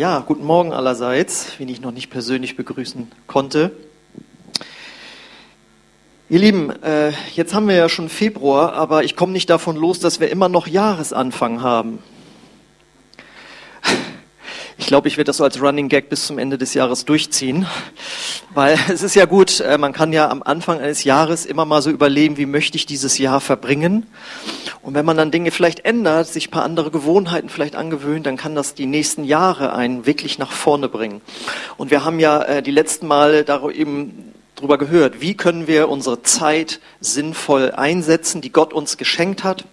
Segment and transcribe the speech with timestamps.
[0.00, 3.70] Ja, guten Morgen allerseits, wen ich noch nicht persönlich begrüßen konnte.
[6.30, 10.00] Ihr Lieben, äh, jetzt haben wir ja schon Februar, aber ich komme nicht davon los,
[10.00, 11.98] dass wir immer noch Jahresanfang haben.
[14.78, 17.66] Ich glaube, ich werde das so als Running Gag bis zum Ende des Jahres durchziehen,
[18.54, 21.82] weil es ist ja gut, äh, man kann ja am Anfang eines Jahres immer mal
[21.82, 24.06] so überlegen, wie möchte ich dieses Jahr verbringen.
[24.82, 28.36] Und wenn man dann Dinge vielleicht ändert, sich ein paar andere Gewohnheiten vielleicht angewöhnt, dann
[28.36, 31.20] kann das die nächsten Jahre einen wirklich nach vorne bringen.
[31.76, 35.88] Und wir haben ja äh, die letzten Male darüber eben drüber gehört, wie können wir
[35.88, 39.64] unsere Zeit sinnvoll einsetzen, die Gott uns geschenkt hat.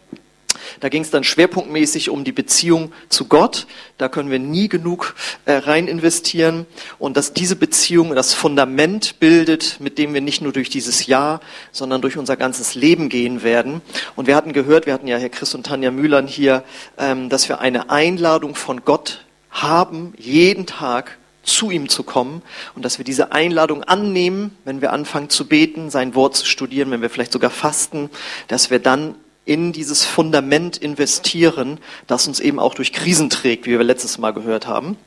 [0.80, 3.68] Da ging es dann schwerpunktmäßig um die Beziehung zu Gott.
[3.98, 6.66] Da können wir nie genug äh, rein investieren.
[7.00, 11.42] Und dass diese Beziehung das Fundament bildet, mit dem wir nicht nur durch dieses Jahr,
[11.72, 13.82] sondern durch unser ganzes Leben gehen werden.
[14.16, 16.64] Und wir hatten gehört, wir hatten ja Herr Chris und Tanja Mühlern hier,
[16.98, 22.42] ähm, dass wir eine Einladung von Gott haben, jeden Tag zu ihm zu kommen
[22.76, 26.92] und dass wir diese Einladung annehmen, wenn wir anfangen zu beten, sein Wort zu studieren,
[26.92, 28.10] wenn wir vielleicht sogar fasten,
[28.49, 29.16] dass wir dann
[29.48, 34.31] in dieses Fundament investieren, das uns eben auch durch Krisen trägt, wie wir letztes Mal
[34.31, 34.98] gehört haben.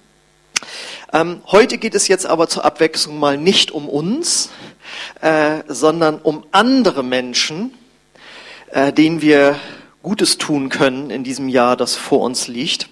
[1.12, 4.50] Ähm, heute geht es jetzt aber zur Abwechslung mal nicht um uns,
[5.20, 7.74] äh, sondern um andere Menschen,
[8.70, 9.58] äh, denen wir
[10.02, 12.88] Gutes tun können in diesem Jahr, das vor uns liegt.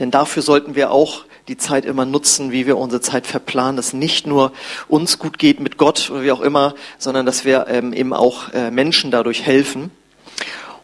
[0.00, 3.92] Denn dafür sollten wir auch die Zeit immer nutzen, wie wir unsere Zeit verplanen, dass
[3.92, 4.52] nicht nur
[4.88, 8.52] uns gut geht mit Gott oder wie auch immer, sondern dass wir ähm, eben auch
[8.52, 9.90] äh, Menschen dadurch helfen.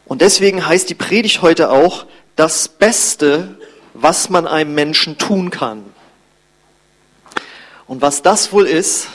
[0.09, 3.57] Und deswegen heißt die Predigt heute auch das Beste,
[3.93, 5.85] was man einem Menschen tun kann.
[7.87, 9.09] Und was das wohl ist,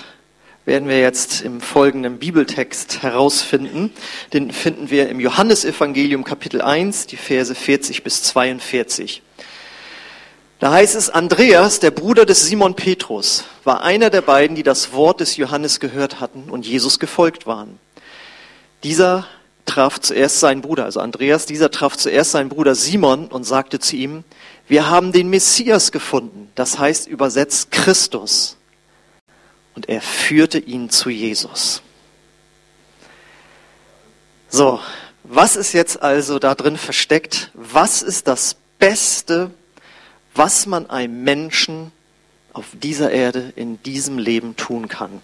[0.66, 3.92] werden wir jetzt im folgenden Bibeltext herausfinden.
[4.34, 9.22] Den finden wir im Johannesevangelium Kapitel 1, die Verse 40 bis 42.
[10.60, 14.94] Da heißt es, Andreas, der Bruder des Simon Petrus, war einer der beiden, die das
[14.94, 17.80] Wort des Johannes gehört hatten und Jesus gefolgt waren.
[18.84, 19.28] Dieser
[19.66, 23.96] traf zuerst seinen Bruder, also Andreas, dieser traf zuerst seinen Bruder Simon und sagte zu
[23.96, 24.24] ihm,
[24.68, 28.58] wir haben den Messias gefunden, das heißt übersetzt Christus.
[29.76, 31.82] Und er führte ihn zu Jesus.
[34.50, 34.80] So,
[35.24, 37.50] was ist jetzt also da drin versteckt?
[37.56, 39.50] Was ist das Beste,
[40.36, 41.92] was man einem Menschen
[42.54, 45.22] auf dieser Erde in diesem Leben tun kann?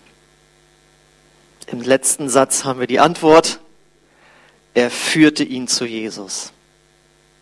[1.68, 3.60] Im letzten Satz haben wir die Antwort,
[4.74, 6.52] er führte ihn zu Jesus.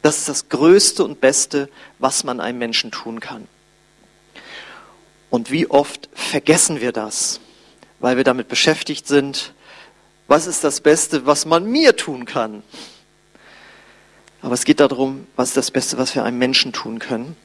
[0.02, 3.48] Das ist das Größte und Beste, was man einem Menschen tun kann.
[5.30, 7.40] Und wie oft vergessen wir das,
[8.00, 9.54] weil wir damit beschäftigt sind,
[10.28, 12.64] was ist das Beste, was man mir tun kann.
[14.42, 17.36] Aber es geht darum, was ist das Beste, was wir einem Menschen tun können.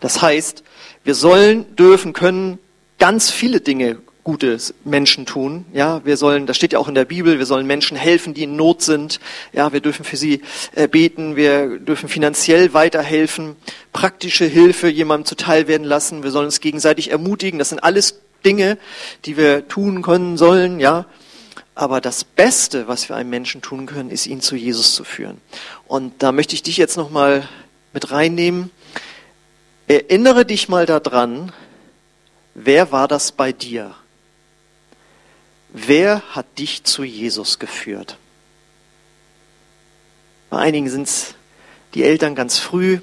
[0.00, 0.62] Das heißt,
[1.02, 2.58] wir sollen, dürfen, können
[2.98, 5.66] ganz viele Dinge Gutes Menschen tun.
[5.74, 8.44] Ja, wir sollen, das steht ja auch in der Bibel, wir sollen Menschen helfen, die
[8.44, 9.20] in Not sind.
[9.52, 10.40] Ja, wir dürfen für sie
[10.74, 13.56] äh, beten, wir dürfen finanziell weiterhelfen,
[13.92, 16.22] praktische Hilfe jemandem zuteil werden lassen.
[16.22, 17.58] Wir sollen uns gegenseitig ermutigen.
[17.58, 18.78] Das sind alles Dinge,
[19.26, 20.80] die wir tun können sollen.
[20.80, 21.04] Ja,
[21.74, 25.40] aber das Beste, was wir einem Menschen tun können, ist ihn zu Jesus zu führen.
[25.86, 27.48] Und da möchte ich dich jetzt noch mal
[27.92, 28.70] mit reinnehmen.
[29.86, 31.52] Erinnere dich mal daran,
[32.54, 33.94] wer war das bei dir?
[35.76, 38.16] Wer hat dich zu Jesus geführt?
[40.48, 41.34] Bei einigen sind es
[41.94, 43.00] die Eltern ganz früh,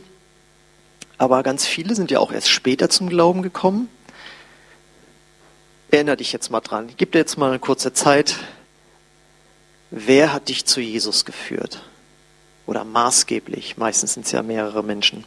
[1.17, 3.89] aber ganz viele sind ja auch erst später zum Glauben gekommen.
[5.91, 6.87] Erinnere dich jetzt mal dran.
[6.87, 8.37] Ich gebe dir jetzt mal eine kurze Zeit.
[9.89, 11.83] Wer hat dich zu Jesus geführt?
[12.67, 13.75] Oder maßgeblich.
[13.75, 15.25] Meistens sind es ja mehrere Menschen.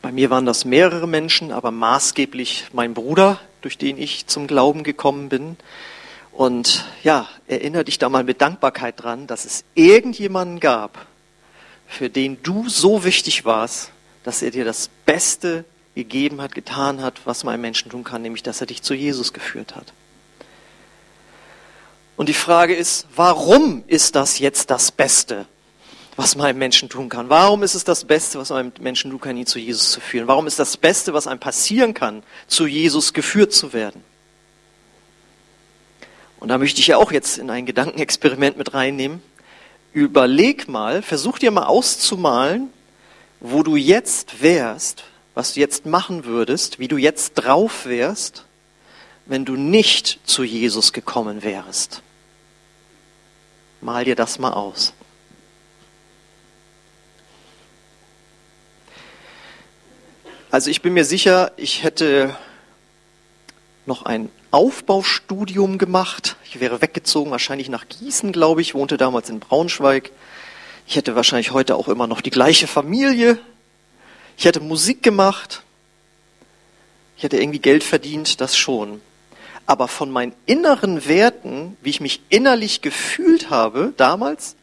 [0.00, 4.82] Bei mir waren das mehrere Menschen, aber maßgeblich mein Bruder, durch den ich zum Glauben
[4.82, 5.56] gekommen bin.
[6.32, 11.06] Und ja, erinnere dich da mal mit Dankbarkeit dran, dass es irgendjemanden gab,
[11.86, 13.90] für den du so wichtig warst,
[14.24, 15.64] dass er dir das Beste
[15.94, 18.94] gegeben hat, getan hat, was man einem Menschen tun kann, nämlich dass er dich zu
[18.94, 19.92] Jesus geführt hat.
[22.16, 25.46] Und die Frage ist, warum ist das jetzt das Beste?
[26.16, 27.28] Was man einem Menschen tun kann.
[27.28, 30.28] Warum ist es das Beste, was einem Menschen tun kann, ihn zu Jesus zu führen?
[30.28, 34.02] Warum ist das Beste, was einem passieren kann, zu Jesus geführt zu werden?
[36.38, 39.22] Und da möchte ich ja auch jetzt in ein Gedankenexperiment mit reinnehmen.
[39.92, 42.68] Überleg mal, versuch dir mal auszumalen,
[43.40, 48.44] wo du jetzt wärst, was du jetzt machen würdest, wie du jetzt drauf wärst,
[49.26, 52.02] wenn du nicht zu Jesus gekommen wärst.
[53.80, 54.92] Mal dir das mal aus.
[60.54, 62.36] Also ich bin mir sicher, ich hätte
[63.86, 66.36] noch ein Aufbaustudium gemacht.
[66.44, 70.12] Ich wäre weggezogen, wahrscheinlich nach Gießen, glaube ich, wohnte damals in Braunschweig.
[70.86, 73.36] Ich hätte wahrscheinlich heute auch immer noch die gleiche Familie.
[74.36, 75.64] Ich hätte Musik gemacht.
[77.16, 79.00] Ich hätte irgendwie Geld verdient, das schon.
[79.66, 84.54] Aber von meinen inneren Werten, wie ich mich innerlich gefühlt habe damals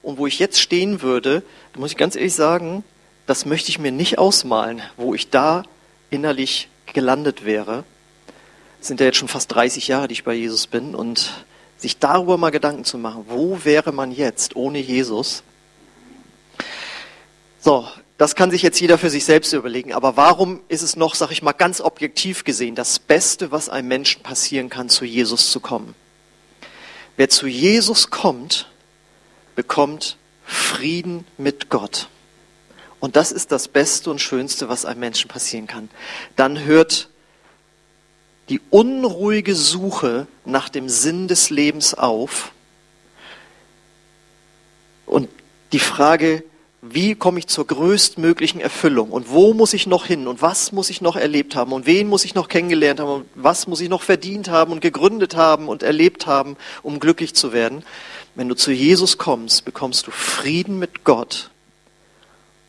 [0.00, 1.42] und wo ich jetzt stehen würde,
[1.72, 2.84] da muss ich ganz ehrlich sagen,
[3.30, 5.62] das möchte ich mir nicht ausmalen, wo ich da
[6.10, 7.84] innerlich gelandet wäre.
[8.80, 11.44] Es sind ja jetzt schon fast 30 Jahre, die ich bei Jesus bin und
[11.76, 15.44] sich darüber mal Gedanken zu machen, wo wäre man jetzt ohne Jesus?
[17.60, 17.86] So,
[18.18, 19.92] das kann sich jetzt jeder für sich selbst überlegen.
[19.92, 23.86] Aber warum ist es noch, sag ich mal, ganz objektiv gesehen, das Beste, was einem
[23.86, 25.94] Menschen passieren kann, zu Jesus zu kommen?
[27.16, 28.68] Wer zu Jesus kommt,
[29.54, 32.08] bekommt Frieden mit Gott.
[33.00, 35.88] Und das ist das Beste und Schönste, was einem Menschen passieren kann.
[36.36, 37.08] Dann hört
[38.50, 42.52] die unruhige Suche nach dem Sinn des Lebens auf.
[45.06, 45.28] Und
[45.72, 46.44] die Frage,
[46.82, 50.88] wie komme ich zur größtmöglichen Erfüllung und wo muss ich noch hin und was muss
[50.88, 53.88] ich noch erlebt haben und wen muss ich noch kennengelernt haben und was muss ich
[53.88, 57.84] noch verdient haben und gegründet haben und erlebt haben, um glücklich zu werden.
[58.34, 61.50] Wenn du zu Jesus kommst, bekommst du Frieden mit Gott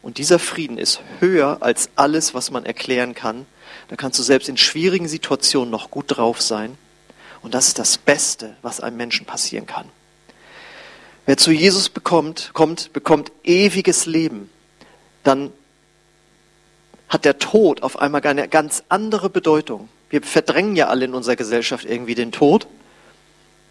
[0.02, 3.46] und dieser Frieden ist höher als alles, was man erklären kann.
[3.88, 6.78] Da kannst du selbst in schwierigen Situationen noch gut drauf sein
[7.42, 9.86] und das ist das Beste, was einem Menschen passieren kann.
[11.26, 14.50] Wer zu Jesus bekommt, kommt, bekommt ewiges Leben.
[15.24, 15.52] Dann
[17.08, 19.90] hat der Tod auf einmal eine ganz andere Bedeutung.
[20.10, 22.68] Wir verdrängen ja alle in unserer Gesellschaft irgendwie den Tod.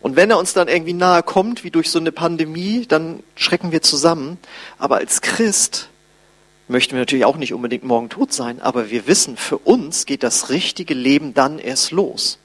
[0.01, 3.73] Und wenn er uns dann irgendwie nahe kommt, wie durch so eine Pandemie, dann schrecken
[3.73, 4.39] wir zusammen.
[4.79, 5.90] Aber als Christ
[6.71, 10.23] möchten wir natürlich auch nicht unbedingt morgen tot sein, aber wir wissen, für uns geht
[10.23, 12.39] das richtige Leben dann erst los.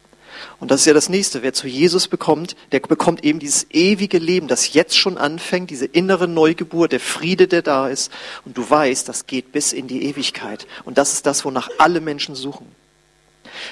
[0.60, 1.44] Und das ist ja das nächste.
[1.44, 5.86] Wer zu Jesus bekommt, der bekommt eben dieses ewige Leben, das jetzt schon anfängt, diese
[5.86, 8.12] innere Neugeburt, der Friede, der da ist.
[8.46, 10.68] Und du weißt, das geht bis in die Ewigkeit.
[10.84, 12.68] Und das ist das, wonach alle Menschen suchen.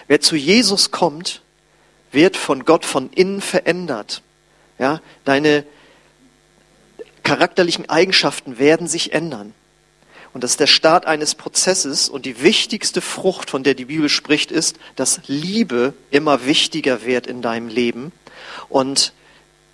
[0.08, 1.42] Wer zu Jesus kommt,
[2.12, 4.22] wird von Gott von innen verändert.
[4.80, 5.66] Ja, deine
[7.24, 9.54] charakterlichen Eigenschaften werden sich ändern.
[10.34, 12.10] Und das ist der Start eines Prozesses.
[12.10, 17.28] Und die wichtigste Frucht, von der die Bibel spricht, ist, dass Liebe immer wichtiger wird
[17.28, 18.12] in deinem Leben.
[18.70, 19.14] Und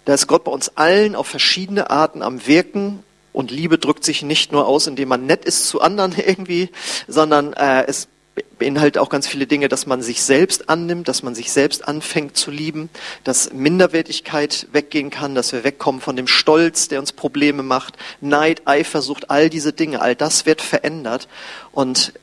[0.05, 3.03] da ist Gott bei uns allen auf verschiedene Arten am Wirken.
[3.31, 6.69] Und Liebe drückt sich nicht nur aus, indem man nett ist zu anderen irgendwie,
[7.07, 8.07] sondern äh, es
[8.57, 12.37] beinhaltet auch ganz viele Dinge, dass man sich selbst annimmt, dass man sich selbst anfängt
[12.37, 12.89] zu lieben,
[13.23, 18.63] dass Minderwertigkeit weggehen kann, dass wir wegkommen von dem Stolz, der uns Probleme macht, Neid,
[18.65, 21.27] Eifersucht, all diese Dinge, all das wird verändert.
[21.71, 22.13] Und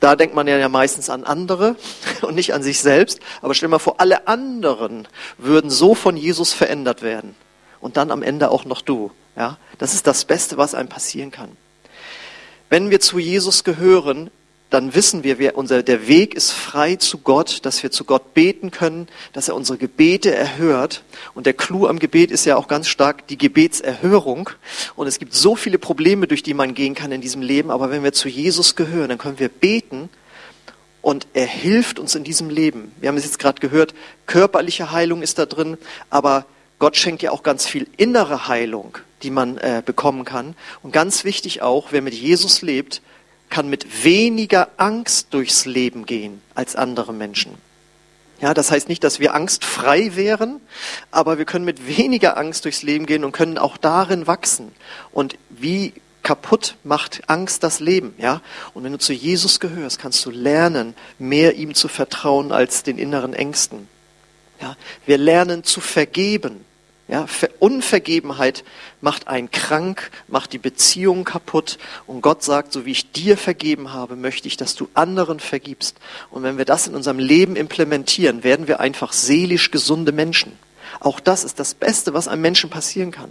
[0.00, 1.76] da denkt man ja meistens an andere
[2.22, 3.20] und nicht an sich selbst.
[3.40, 7.34] Aber stell dir mal vor, alle anderen würden so von Jesus verändert werden.
[7.80, 9.10] Und dann am Ende auch noch du.
[9.36, 11.56] Ja, das ist das Beste, was einem passieren kann.
[12.68, 14.30] Wenn wir zu Jesus gehören,
[14.74, 18.34] dann wissen wir, wir unser, der Weg ist frei zu Gott, dass wir zu Gott
[18.34, 21.04] beten können, dass er unsere Gebete erhört.
[21.32, 24.50] Und der Clou am Gebet ist ja auch ganz stark die Gebetserhörung.
[24.96, 27.70] Und es gibt so viele Probleme, durch die man gehen kann in diesem Leben.
[27.70, 30.08] Aber wenn wir zu Jesus gehören, dann können wir beten
[31.02, 32.92] und er hilft uns in diesem Leben.
[32.98, 33.94] Wir haben es jetzt gerade gehört,
[34.26, 35.78] körperliche Heilung ist da drin,
[36.10, 36.46] aber
[36.80, 40.56] Gott schenkt ja auch ganz viel innere Heilung, die man äh, bekommen kann.
[40.82, 43.02] Und ganz wichtig auch, wer mit Jesus lebt,
[43.54, 47.54] kann mit weniger Angst durchs Leben gehen als andere Menschen.
[48.40, 50.60] Ja, das heißt nicht, dass wir angstfrei wären,
[51.12, 54.72] aber wir können mit weniger Angst durchs Leben gehen und können auch darin wachsen.
[55.12, 55.92] Und wie
[56.24, 58.42] kaputt macht Angst das Leben, ja?
[58.72, 62.98] Und wenn du zu Jesus gehörst, kannst du lernen, mehr ihm zu vertrauen als den
[62.98, 63.86] inneren Ängsten.
[64.60, 66.64] Ja, wir lernen zu vergeben.
[67.06, 67.26] Ja,
[67.58, 68.64] Unvergebenheit
[69.02, 71.78] macht einen krank, macht die Beziehung kaputt.
[72.06, 75.98] Und Gott sagt, so wie ich dir vergeben habe, möchte ich, dass du anderen vergibst.
[76.30, 80.58] Und wenn wir das in unserem Leben implementieren, werden wir einfach seelisch gesunde Menschen.
[81.00, 83.30] Auch das ist das Beste, was einem Menschen passieren kann.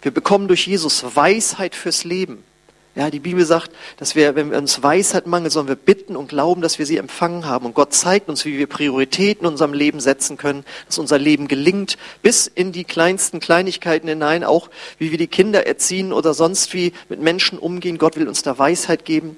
[0.00, 2.42] Wir bekommen durch Jesus Weisheit fürs Leben.
[3.00, 6.28] Ja, die Bibel sagt, dass wir, wenn wir uns Weisheit mangeln, sollen wir bitten und
[6.28, 7.64] glauben, dass wir sie empfangen haben.
[7.64, 11.48] Und Gott zeigt uns, wie wir Prioritäten in unserem Leben setzen können, dass unser Leben
[11.48, 16.74] gelingt, bis in die kleinsten Kleinigkeiten hinein, auch wie wir die Kinder erziehen oder sonst
[16.74, 17.96] wie mit Menschen umgehen.
[17.96, 19.36] Gott will uns da Weisheit geben.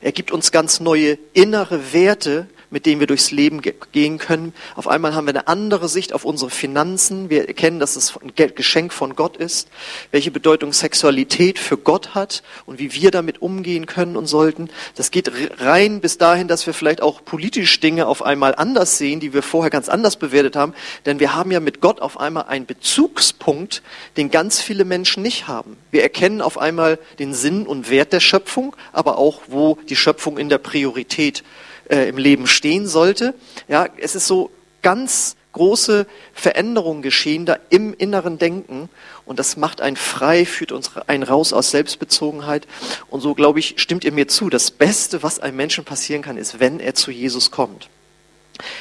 [0.00, 4.52] Er gibt uns ganz neue innere Werte, mit denen wir durchs Leben ge gehen können.
[4.76, 7.30] Auf einmal haben wir eine andere Sicht auf unsere Finanzen.
[7.30, 9.68] Wir erkennen, dass es ein Geschenk von Gott ist,
[10.10, 14.68] welche Bedeutung Sexualität für Gott hat und wie wir damit umgehen können und sollten.
[14.96, 19.20] Das geht rein bis dahin, dass wir vielleicht auch politisch Dinge auf einmal anders sehen,
[19.20, 20.74] die wir vorher ganz anders bewertet haben.
[21.06, 23.82] Denn wir haben ja mit Gott auf einmal einen Bezugspunkt,
[24.16, 25.76] den ganz viele Menschen nicht haben.
[25.90, 30.38] Wir erkennen auf einmal den Sinn und Wert der Schöpfung, aber auch, wo die Schöpfung
[30.38, 31.42] in der Priorität
[31.88, 33.34] äh, im Leben stehen sollte.
[33.68, 34.50] Ja, es ist so
[34.82, 38.88] ganz große Veränderungen geschehen da im inneren Denken
[39.24, 42.66] und das macht einen frei, führt uns einen raus aus Selbstbezogenheit
[43.08, 46.36] und so glaube ich, stimmt ihr mir zu, das Beste, was einem Menschen passieren kann,
[46.36, 47.88] ist, wenn er zu Jesus kommt.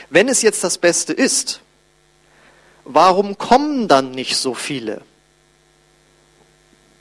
[0.09, 1.61] Wenn es jetzt das Beste ist,
[2.83, 5.01] warum kommen dann nicht so viele?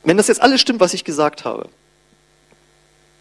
[0.04, 1.68] Wenn das jetzt alles stimmt, was ich gesagt habe,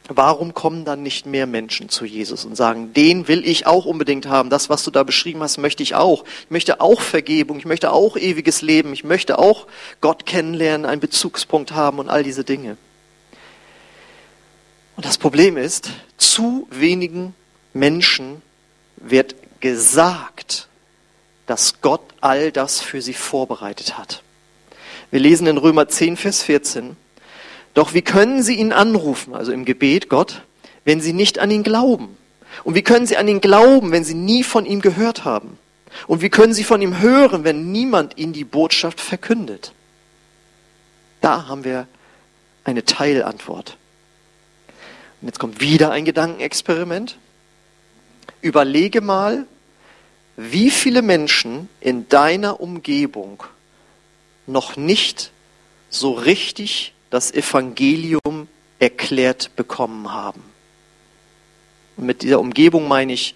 [0.07, 4.27] warum kommen dann nicht mehr Menschen zu Jesus und sagen, den will ich auch unbedingt
[4.27, 6.25] haben, das, was du da beschrieben hast, möchte ich auch.
[6.43, 9.67] Ich möchte auch Vergebung, ich möchte auch ewiges Leben, ich möchte auch
[10.01, 12.77] Gott kennenlernen, einen Bezugspunkt haben und all diese Dinge.
[14.95, 17.33] Und das Problem ist, zu wenigen
[17.73, 18.41] Menschen
[18.97, 20.67] wird gesagt,
[21.47, 24.23] dass Gott all das für sie vorbereitet hat.
[25.11, 26.97] Wir lesen in Römer 10, Vers 14,
[27.75, 30.41] doch wie können sie ihn anrufen, also im Gebet Gott,
[30.85, 32.17] wenn sie nicht an ihn glauben?
[32.63, 35.59] Und wie können sie an ihn glauben, wenn sie nie von ihm gehört haben?
[36.07, 39.73] Und wie können sie von ihm hören, wenn niemand ihnen die Botschaft verkündet?
[41.19, 41.87] Da haben wir
[42.63, 43.77] eine Teilantwort.
[45.21, 47.17] Und jetzt kommt wieder ein Gedankenexperiment.
[48.41, 49.45] Überlege mal,
[50.37, 53.43] wie viele Menschen in deiner Umgebung
[54.47, 55.31] noch nicht
[55.89, 60.43] so richtig das Evangelium erklärt bekommen haben.
[61.95, 63.35] Und mit dieser Umgebung meine ich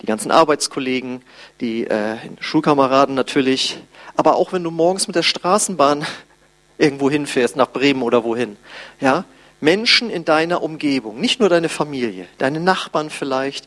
[0.00, 1.22] die ganzen Arbeitskollegen,
[1.60, 3.78] die äh, Schulkameraden natürlich,
[4.16, 6.06] aber auch wenn du morgens mit der Straßenbahn
[6.78, 8.56] irgendwo hinfährst, nach Bremen oder wohin,
[9.00, 9.24] ja,
[9.60, 13.66] Menschen in deiner Umgebung, nicht nur deine Familie, deine Nachbarn vielleicht,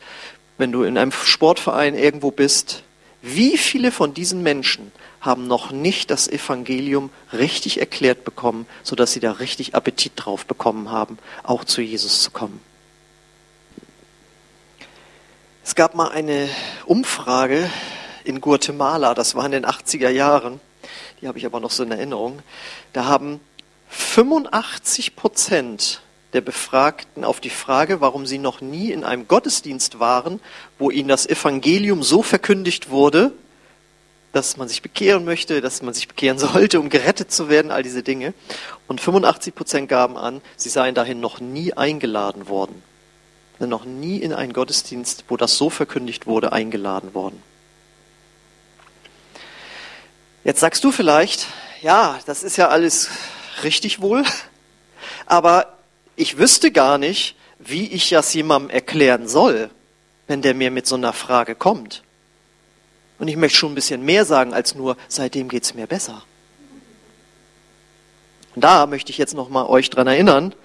[0.58, 2.84] wenn du in einem Sportverein irgendwo bist,
[3.22, 9.20] wie viele von diesen Menschen haben noch nicht das Evangelium richtig erklärt bekommen, sodass sie
[9.20, 12.60] da richtig Appetit drauf bekommen haben, auch zu Jesus zu kommen.
[15.64, 16.50] Es gab mal eine
[16.86, 17.70] Umfrage
[18.24, 20.60] in Guatemala, das war in den 80er Jahren,
[21.22, 22.40] die habe ich aber noch so in Erinnerung.
[22.94, 23.40] Da haben
[23.90, 26.02] 85 Prozent
[26.34, 30.40] der Befragten auf die Frage, warum sie noch nie in einem Gottesdienst waren,
[30.78, 33.32] wo ihnen das Evangelium so verkündigt wurde,
[34.32, 37.84] dass man sich bekehren möchte, dass man sich bekehren sollte, um gerettet zu werden, all
[37.84, 38.34] diese Dinge.
[38.88, 42.84] Und 85 Prozent gaben an, sie seien dahin noch nie eingeladen worden.
[43.60, 47.44] Noch nie in einen Gottesdienst, wo das so verkündigt wurde, eingeladen worden.
[50.46, 51.48] Jetzt sagst du vielleicht,
[51.82, 53.10] ja, das ist ja alles
[53.64, 54.24] richtig wohl,
[55.26, 55.78] aber
[56.16, 59.70] ich wüsste gar nicht, wie ich das jemandem erklären soll,
[60.28, 62.04] wenn der mir mit so einer Frage kommt.
[63.20, 66.24] Und ich möchte schon ein bisschen mehr sagen als nur, seitdem geht's mir besser.
[68.56, 70.56] Und da möchte ich jetzt nochmal euch dran erinnern,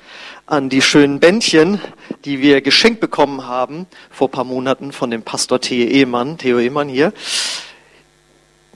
[0.47, 1.81] an die schönen Bändchen,
[2.25, 6.89] die wir geschenkt bekommen haben vor paar Monaten von dem Pastor Theo Ehemann, Theo Ehemann
[6.89, 7.13] hier.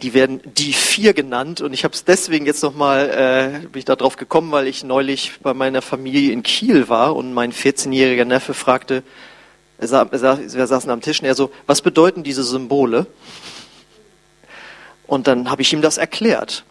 [0.03, 3.85] Die werden die vier genannt und ich habe es deswegen jetzt nochmal, äh, bin ich
[3.85, 8.25] da drauf gekommen, weil ich neulich bei meiner Familie in Kiel war und mein 14-jähriger
[8.25, 9.03] Neffe fragte,
[9.79, 13.07] wir saßen am Tisch und er so, was bedeuten diese Symbole?
[15.09, 16.65] Und dann habe ich ihm das erklärt.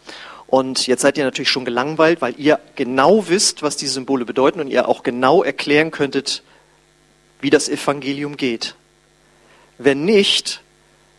[0.46, 4.62] Und jetzt seid ihr natürlich schon gelangweilt, weil ihr genau wisst, was die Symbole bedeuten
[4.62, 6.44] und ihr auch genau erklären könntet,
[7.42, 8.76] wie das Evangelium geht.
[9.78, 10.62] Wenn nicht,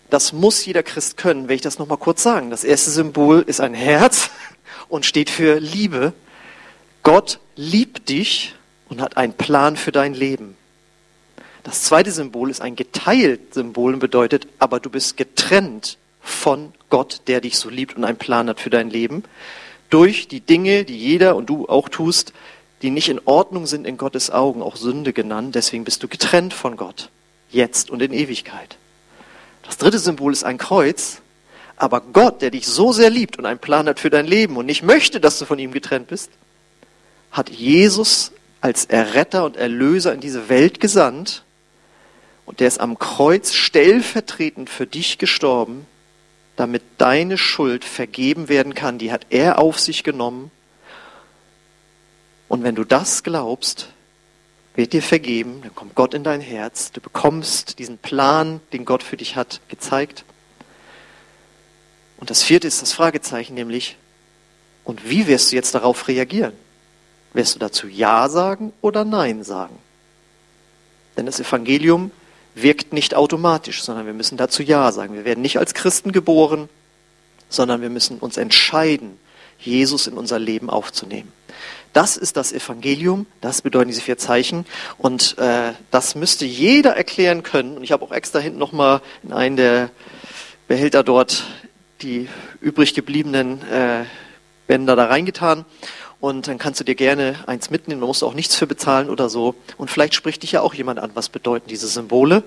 [0.09, 2.51] das muss jeder Christ können, will ich das nochmal kurz sagen.
[2.51, 4.31] Das erste Symbol ist ein Herz
[4.89, 6.15] und steht für Liebe.
[7.03, 8.55] Gott liebt dich
[8.89, 10.57] und hat einen Plan für dein Leben.
[11.65, 15.99] Das zweite Symbol ist ein geteilt Symbol und bedeutet, aber du bist getrennt
[16.29, 19.25] von Gott, der dich so liebt und einen Plan hat für dein Leben,
[19.91, 22.33] durch die Dinge, die jeder und du auch tust,
[22.83, 25.55] die nicht in Ordnung sind in Gottes Augen, auch Sünde genannt.
[25.55, 27.11] Deswegen bist du getrennt von Gott,
[27.51, 28.77] jetzt und in Ewigkeit.
[29.65, 31.21] Das dritte Symbol ist ein Kreuz,
[31.77, 34.67] aber Gott, der dich so sehr liebt und einen Plan hat für dein Leben und
[34.67, 36.31] nicht möchte, dass du von ihm getrennt bist,
[37.31, 41.45] hat Jesus als Erretter und Erlöser in diese Welt gesandt
[42.47, 45.87] und der ist am Kreuz stellvertretend für dich gestorben,
[46.59, 48.99] damit deine Schuld vergeben werden kann.
[48.99, 50.51] Die hat er auf sich genommen.
[52.49, 53.91] Und wenn du das glaubst,
[54.75, 59.05] wird dir vergeben, dann kommt Gott in dein Herz, du bekommst diesen Plan, den Gott
[59.05, 60.25] für dich hat, gezeigt.
[62.17, 63.97] Und das vierte ist das Fragezeichen, nämlich,
[64.83, 66.55] und wie wirst du jetzt darauf reagieren?
[67.35, 69.79] Wirst du dazu Ja sagen oder Nein sagen?
[71.17, 72.11] Denn das Evangelium
[72.63, 75.15] wirkt nicht automatisch, sondern wir müssen dazu Ja sagen.
[75.15, 76.69] Wir werden nicht als Christen geboren,
[77.49, 79.19] sondern wir müssen uns entscheiden,
[79.59, 81.33] Jesus in unser Leben aufzunehmen.
[81.93, 84.67] Das ist das Evangelium, das bedeuten diese vier Zeichen
[84.99, 87.77] und äh, das müsste jeder erklären können.
[87.77, 89.91] Und ich habe auch extra hinten nochmal in einen der
[90.69, 91.45] Behälter dort
[92.03, 92.29] die
[92.61, 94.05] übrig gebliebenen äh,
[94.69, 95.65] Bänder da reingetan.
[96.21, 99.29] Und dann kannst du dir gerne eins mitnehmen, man muss auch nichts für bezahlen oder
[99.29, 99.57] so.
[99.77, 102.45] Und vielleicht spricht dich ja auch jemand an, was bedeuten diese Symbole.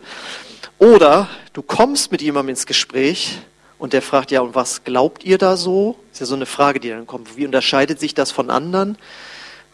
[0.77, 3.39] Oder du kommst mit jemandem ins Gespräch
[3.77, 5.97] und der fragt, ja, und was glaubt ihr da so?
[6.11, 7.37] ist ja so eine Frage, die dann kommt.
[7.37, 8.97] Wie unterscheidet sich das von anderen?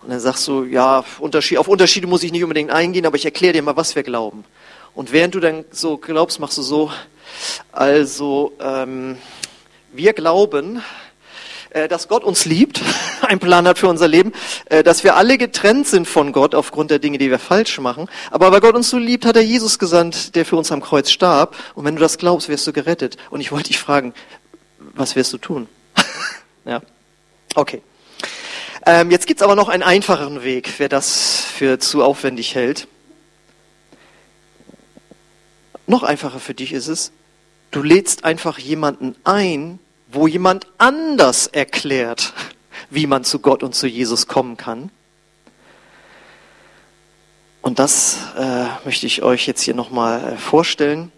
[0.04, 3.26] Und dann sagst du, ja, Unterschied, auf Unterschiede muss ich nicht unbedingt eingehen, aber ich
[3.26, 4.46] erkläre dir mal, was wir glauben.
[4.94, 6.92] Und während du dann so glaubst, machst du so,
[7.72, 9.18] also ähm,
[9.92, 10.82] wir glauben,
[11.88, 12.82] dass Gott uns liebt,
[13.22, 14.34] einen Plan hat für unser Leben,
[14.66, 18.10] äh, dass wir alle getrennt sind von Gott aufgrund der Dinge, die wir falsch machen.
[18.32, 21.12] Aber weil Gott uns so liebt, hat er Jesus gesandt, der für uns am Kreuz
[21.12, 21.56] starb.
[21.76, 23.18] Und wenn du das glaubst, wirst du gerettet.
[23.30, 24.14] Und ich wollte dich fragen,
[24.80, 25.68] was wirst du tun?
[26.66, 26.82] ja,
[27.56, 27.82] okay.
[28.86, 32.88] Ähm, jetzt gibt's aber noch einen einfacheren Weg, wer das für zu aufwendig hält.
[35.88, 37.12] Noch einfacher für dich ist es,
[37.72, 42.34] du lädst einfach jemanden ein, wo jemand anders erklärt,
[42.90, 44.90] wie man zu Gott und zu Jesus kommen kann.
[47.62, 51.12] Und das äh, möchte ich euch jetzt hier nochmal äh, vorstellen.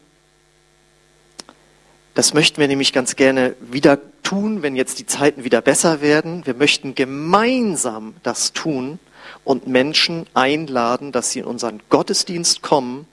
[2.15, 6.46] Das möchten wir nämlich ganz gerne wieder tun, wenn jetzt die Zeiten wieder besser werden.
[6.46, 9.00] Wir möchten gemeinsam das tun
[9.43, 13.08] und Menschen einladen, dass sie in unseren Gottesdienst kommen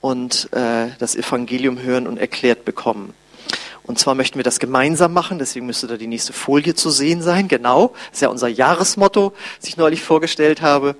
[0.00, 3.14] und äh, das Evangelium hören und erklärt bekommen.
[3.86, 7.22] Und zwar möchten wir das gemeinsam machen, deswegen müsste da die nächste Folie zu sehen
[7.22, 7.46] sein.
[7.46, 10.96] Genau, das ist ja unser Jahresmotto, das ich neulich vorgestellt habe.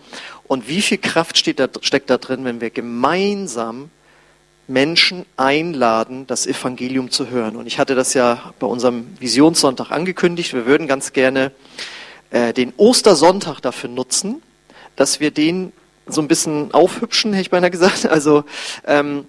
[0.46, 3.90] Und wie viel Kraft steht da, steckt da drin, wenn wir gemeinsam
[4.68, 7.56] Menschen einladen, das Evangelium zu hören.
[7.56, 10.54] Und ich hatte das ja bei unserem Visionssonntag angekündigt.
[10.54, 11.52] Wir würden ganz gerne
[12.30, 14.42] äh, den Ostersonntag dafür nutzen,
[14.94, 15.72] dass wir den
[16.06, 18.06] so ein bisschen aufhübschen, hätte ich beinahe gesagt.
[18.06, 18.44] Also
[18.86, 19.26] ähm,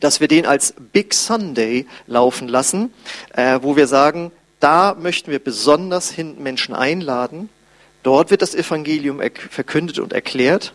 [0.00, 2.92] dass wir den als Big Sunday laufen lassen,
[3.34, 7.48] äh, wo wir sagen, da möchten wir besonders hin Menschen einladen.
[8.02, 9.20] Dort wird das Evangelium
[9.50, 10.72] verkündet und erklärt.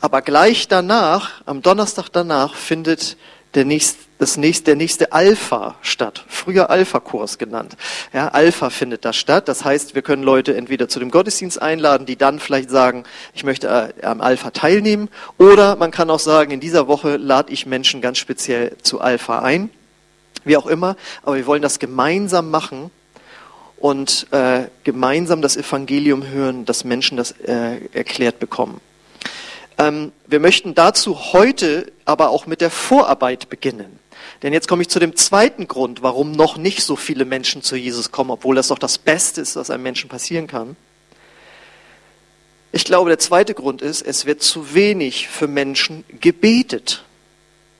[0.00, 3.16] Aber gleich danach, am Donnerstag danach, findet
[3.54, 6.24] der nächste, das nächste, der nächste Alpha statt.
[6.28, 7.76] Früher Alpha-Kurs genannt.
[8.12, 9.48] Ja, Alpha findet da statt.
[9.48, 13.44] Das heißt, wir können Leute entweder zu dem Gottesdienst einladen, die dann vielleicht sagen, ich
[13.44, 15.08] möchte äh, am Alpha teilnehmen.
[15.36, 19.40] Oder man kann auch sagen, in dieser Woche lade ich Menschen ganz speziell zu Alpha
[19.40, 19.70] ein.
[20.44, 20.96] Wie auch immer.
[21.22, 22.90] Aber wir wollen das gemeinsam machen
[23.76, 28.80] und äh, gemeinsam das Evangelium hören, dass Menschen das äh, erklärt bekommen.
[29.76, 33.98] Ähm, wir möchten dazu heute aber auch mit der Vorarbeit beginnen.
[34.42, 37.76] Denn jetzt komme ich zu dem zweiten Grund, warum noch nicht so viele Menschen zu
[37.76, 40.76] Jesus kommen, obwohl das doch das Beste ist, was einem Menschen passieren kann.
[42.70, 47.04] Ich glaube, der zweite Grund ist, es wird zu wenig für Menschen gebetet,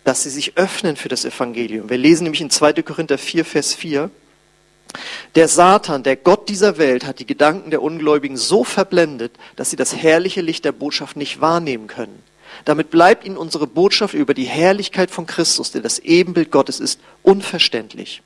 [0.04, 1.90] dass sie sich öffnen für das Evangelium.
[1.90, 2.82] Wir lesen nämlich in 2.
[2.82, 4.10] Korinther 4, Vers 4,
[5.34, 9.76] der Satan, der Gott dieser Welt, hat die Gedanken der Ungläubigen so verblendet, dass sie
[9.76, 12.22] das herrliche Licht der Botschaft nicht wahrnehmen können.
[12.68, 17.00] Damit bleibt ihnen unsere Botschaft über die Herrlichkeit von Christus, der das Ebenbild Gottes ist,
[17.22, 18.20] unverständlich.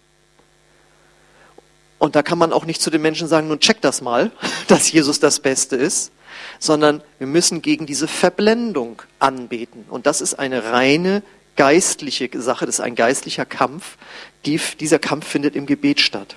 [1.98, 4.32] Und da kann man auch nicht zu den Menschen sagen, nun check das mal,
[4.66, 6.10] dass Jesus das Beste ist,
[6.58, 9.84] sondern wir müssen gegen diese Verblendung anbeten.
[9.88, 11.22] Und das ist eine reine
[11.54, 13.96] geistliche Sache, das ist ein geistlicher Kampf.
[14.44, 16.34] Die, dieser Kampf findet im Gebet statt.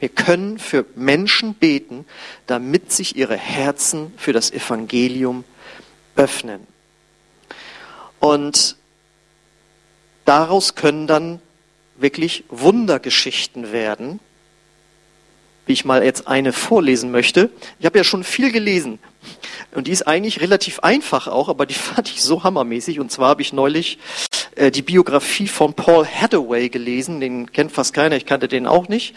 [0.00, 2.04] Wir können für Menschen beten,
[2.48, 5.44] damit sich ihre Herzen für das Evangelium
[6.16, 6.66] öffnen.
[8.20, 8.76] Und
[10.24, 11.40] daraus können dann
[11.96, 14.20] wirklich Wundergeschichten werden,
[15.66, 17.50] wie ich mal jetzt eine vorlesen möchte.
[17.78, 18.98] Ich habe ja schon viel gelesen
[19.74, 23.00] und die ist eigentlich relativ einfach auch, aber die fand ich so hammermäßig.
[23.00, 23.98] Und zwar habe ich neulich
[24.54, 27.20] äh, die Biografie von Paul Hathaway gelesen.
[27.20, 29.14] Den kennt fast keiner, ich kannte den auch nicht.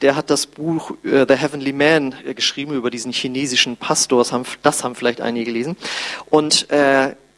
[0.00, 4.18] Der hat das Buch äh, The Heavenly Man äh, geschrieben über diesen chinesischen Pastor.
[4.18, 5.76] Das haben, das haben vielleicht einige gelesen.
[6.30, 6.66] Und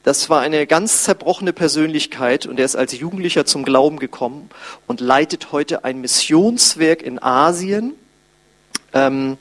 [0.04, 4.50] das war eine ganz zerbrochene Persönlichkeit und er ist als Jugendlicher zum Glauben gekommen
[4.86, 7.94] und leitet heute ein Missionswerk in Asien.
[8.92, 9.38] Ähm,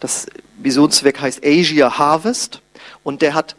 [0.00, 0.26] das
[0.62, 2.60] Missionswerk heißt Asia Harvest
[3.02, 3.56] und der hat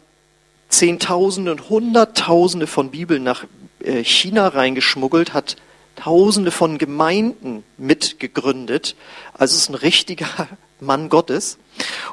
[0.68, 3.44] Zehntausende und Hunderttausende von Bibeln nach
[3.80, 5.56] äh, China reingeschmuggelt, hat
[5.96, 8.94] Tausende von Gemeinden mitgegründet.
[9.34, 10.28] Also ist ein richtiger
[10.80, 11.58] Mann Gottes.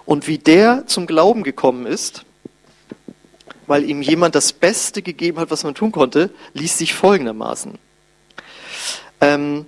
[0.05, 2.25] Und wie der zum Glauben gekommen ist,
[3.67, 7.77] weil ihm jemand das Beste gegeben hat, was man tun konnte, liest sich folgendermaßen.
[9.21, 9.65] Ähm,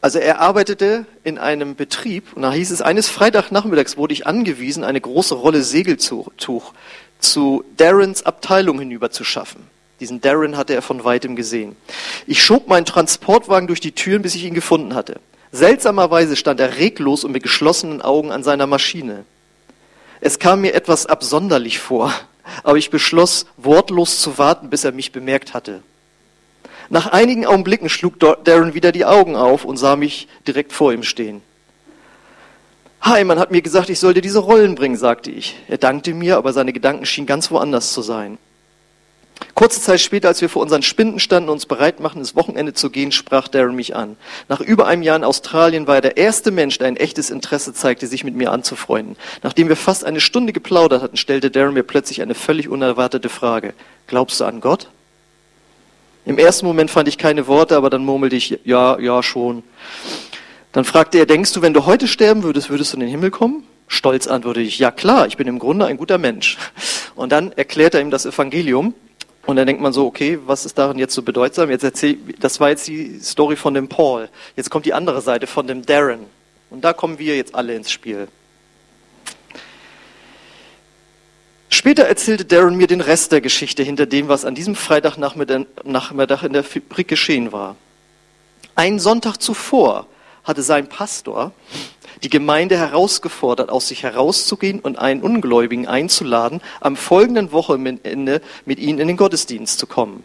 [0.00, 4.82] also er arbeitete in einem Betrieb und da hieß es, eines Freitagnachmittags wurde ich angewiesen,
[4.82, 6.72] eine große Rolle Segeltuch
[7.20, 9.70] zu Darrens Abteilung hinüber zu schaffen.
[10.02, 11.76] Diesen Darren hatte er von weitem gesehen.
[12.26, 15.20] Ich schob meinen Transportwagen durch die Türen, bis ich ihn gefunden hatte.
[15.52, 19.24] Seltsamerweise stand er reglos und mit geschlossenen Augen an seiner Maschine.
[20.20, 22.12] Es kam mir etwas absonderlich vor,
[22.62, 25.82] aber ich beschloss, wortlos zu warten, bis er mich bemerkt hatte.
[26.88, 31.02] Nach einigen Augenblicken schlug Darren wieder die Augen auf und sah mich direkt vor ihm
[31.02, 31.42] stehen.
[33.00, 35.56] Hi, man hat mir gesagt, ich sollte diese Rollen bringen, sagte ich.
[35.68, 38.38] Er dankte mir, aber seine Gedanken schienen ganz woanders zu sein.
[39.54, 42.72] Kurze Zeit später, als wir vor unseren Spinden standen und uns bereit machten, ins Wochenende
[42.72, 44.16] zu gehen, sprach Darren mich an.
[44.48, 47.74] Nach über einem Jahr in Australien war er der erste Mensch, der ein echtes Interesse
[47.74, 49.16] zeigte, sich mit mir anzufreunden.
[49.42, 53.74] Nachdem wir fast eine Stunde geplaudert hatten, stellte Darren mir plötzlich eine völlig unerwartete Frage.
[54.06, 54.88] Glaubst du an Gott?
[56.24, 59.64] Im ersten Moment fand ich keine Worte, aber dann murmelte ich, ja, ja, schon.
[60.70, 63.30] Dann fragte er, denkst du, wenn du heute sterben würdest, würdest du in den Himmel
[63.30, 63.64] kommen?
[63.88, 66.56] Stolz antwortete ich, ja klar, ich bin im Grunde ein guter Mensch.
[67.14, 68.94] Und dann erklärt er ihm das Evangelium.
[69.44, 71.68] Und dann denkt man so, okay, was ist darin jetzt so bedeutsam?
[71.70, 74.28] Jetzt erzähl, das war jetzt die Story von dem Paul.
[74.56, 76.26] Jetzt kommt die andere Seite von dem Darren.
[76.70, 78.28] Und da kommen wir jetzt alle ins Spiel.
[81.70, 86.52] Später erzählte Darren mir den Rest der Geschichte hinter dem, was an diesem Freitagnachmittag in
[86.52, 87.74] der Fabrik geschehen war.
[88.76, 90.06] Einen Sonntag zuvor
[90.44, 91.52] hatte sein Pastor
[92.22, 98.98] die Gemeinde herausgefordert, aus sich herauszugehen und einen Ungläubigen einzuladen, am folgenden Wochenende mit ihnen
[98.98, 100.24] in den Gottesdienst zu kommen.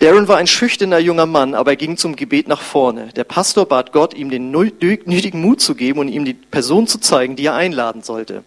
[0.00, 3.08] Darren war ein schüchterner junger Mann, aber er ging zum Gebet nach vorne.
[3.16, 6.98] Der Pastor bat Gott, ihm den nötigen Mut zu geben und ihm die Person zu
[6.98, 8.42] zeigen, die er einladen sollte.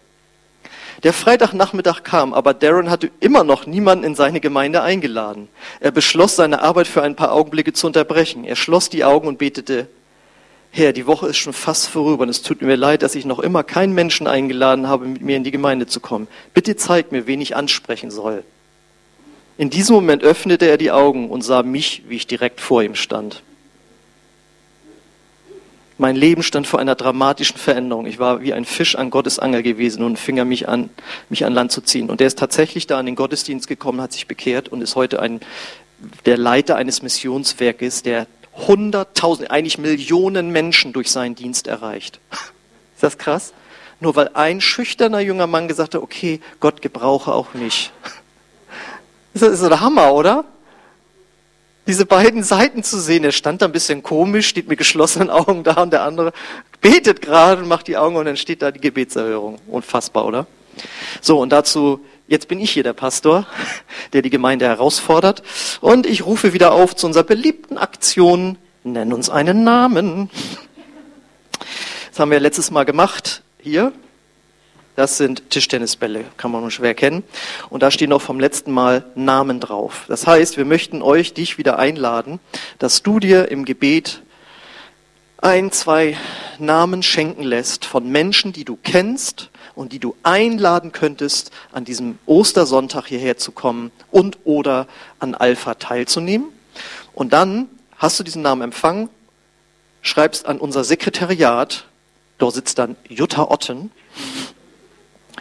[1.04, 5.48] Der Freitagnachmittag kam, aber Darren hatte immer noch niemanden in seine Gemeinde eingeladen.
[5.78, 8.44] Er beschloss, seine Arbeit für ein paar Augenblicke zu unterbrechen.
[8.44, 9.86] Er schloss die Augen und betete,
[10.76, 13.38] Herr, die Woche ist schon fast vorüber und es tut mir leid, dass ich noch
[13.38, 16.26] immer keinen Menschen eingeladen habe, mit mir in die Gemeinde zu kommen.
[16.52, 18.42] Bitte zeig mir, wen ich ansprechen soll.
[19.56, 22.96] In diesem Moment öffnete er die Augen und sah mich, wie ich direkt vor ihm
[22.96, 23.44] stand.
[25.96, 28.06] Mein Leben stand vor einer dramatischen Veränderung.
[28.06, 30.90] Ich war wie ein Fisch an Gottes Angel gewesen und fing er mich an,
[31.28, 32.10] mich an Land zu ziehen.
[32.10, 35.20] Und er ist tatsächlich da in den Gottesdienst gekommen, hat sich bekehrt und ist heute
[35.22, 35.38] ein,
[36.26, 42.20] der Leiter eines Missionswerkes, der hunderttausend, eigentlich Millionen Menschen durch seinen Dienst erreicht.
[42.94, 43.52] Ist das krass?
[44.00, 47.90] Nur weil ein schüchterner junger Mann gesagt hat, okay, Gott gebrauche auch mich.
[49.32, 50.44] Das ist so der Hammer, oder?
[51.86, 53.24] diese beiden Seiten zu sehen.
[53.24, 56.32] Er stand da ein bisschen komisch, steht mit geschlossenen Augen da und der andere
[56.80, 59.58] betet gerade und macht die Augen und dann steht da die Gebetserhörung.
[59.66, 60.46] Unfassbar, oder?
[61.20, 63.46] So, und dazu, jetzt bin ich hier der Pastor,
[64.12, 65.42] der die Gemeinde herausfordert.
[65.80, 70.30] Und ich rufe wieder auf zu unserer beliebten Aktion, nenn uns einen Namen.
[72.10, 73.92] Das haben wir letztes Mal gemacht, hier,
[74.96, 77.24] das sind Tischtennisbälle, kann man nur schwer kennen.
[77.68, 80.04] Und da stehen auch vom letzten Mal Namen drauf.
[80.06, 82.38] Das heißt, wir möchten euch, dich wieder einladen,
[82.78, 84.22] dass du dir im Gebet
[85.38, 86.16] ein, zwei
[86.58, 92.18] Namen schenken lässt von Menschen, die du kennst und die du einladen könntest, an diesem
[92.26, 94.86] Ostersonntag hierher zu kommen und oder
[95.18, 96.48] an Alpha teilzunehmen.
[97.12, 99.08] Und dann hast du diesen Namen empfangen,
[100.02, 101.86] schreibst an unser Sekretariat,
[102.38, 103.90] dort sitzt dann Jutta Otten,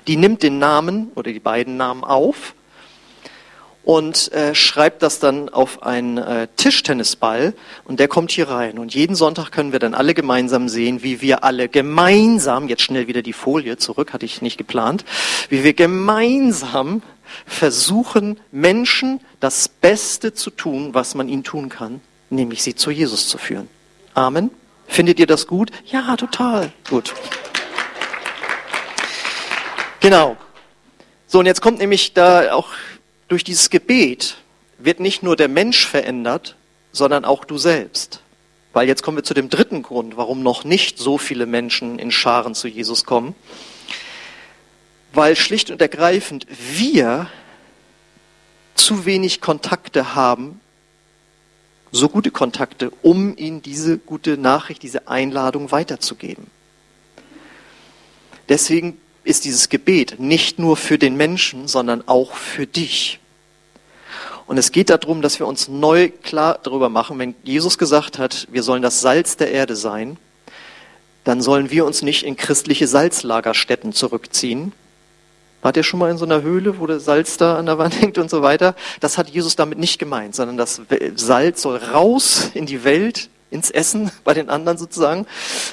[0.08, 2.54] die nimmt den Namen oder die beiden Namen auf
[3.84, 8.80] und äh, schreibt das dann auf einen äh, Tischtennisball und der kommt hier rein.
[8.80, 13.08] Und jeden Sonntag können wir dann alle gemeinsam sehen, wie wir alle gemeinsam, jetzt schnell
[13.08, 15.04] wieder die Folie zurück, hatte ich nicht geplant,
[15.50, 17.02] wie wir gemeinsam
[17.46, 23.28] versuchen, Menschen das Beste zu tun, was man ihnen tun kann, nämlich sie zu Jesus
[23.28, 23.68] zu führen.
[24.14, 24.50] Amen.
[24.88, 25.72] Findet ihr das gut?
[25.86, 26.72] Ja, total.
[26.90, 27.14] Gut.
[30.00, 30.38] Genau.
[31.28, 32.68] So, und jetzt kommt nämlich da auch
[33.28, 34.38] durch dieses Gebet
[34.78, 36.56] wird nicht nur der Mensch verändert,
[36.92, 38.22] sondern auch du selbst.
[38.74, 42.12] Weil jetzt kommen wir zu dem dritten Grund, warum noch nicht so viele Menschen in
[42.12, 43.36] Scharen zu Jesus kommen.
[45.14, 47.30] Weil schlicht und ergreifend wir
[48.74, 50.60] zu wenig Kontakte haben,
[51.92, 56.48] so gute Kontakte, um ihnen diese gute Nachricht, diese Einladung weiterzugeben.
[58.50, 63.20] Deswegen ist dieses Gebet nicht nur für den Menschen, sondern auch für dich.
[64.46, 68.48] Und es geht darum, dass wir uns neu klar darüber machen, wenn Jesus gesagt hat,
[68.52, 70.18] wir sollen das Salz der Erde sein,
[71.24, 74.74] dann sollen wir uns nicht in christliche Salzlagerstätten zurückziehen.
[75.62, 78.02] Wart ihr schon mal in so einer Höhle, wo der Salz da an der Wand
[78.02, 78.76] hängt und so weiter?
[79.00, 80.82] Das hat Jesus damit nicht gemeint, sondern das
[81.16, 85.26] Salz soll raus in die Welt, ins Essen bei den anderen sozusagen.